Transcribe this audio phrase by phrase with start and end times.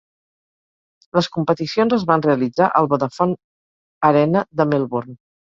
[1.17, 3.39] Les competicions es van realitzar al Vodafone
[4.11, 5.19] Arena de Melbourne.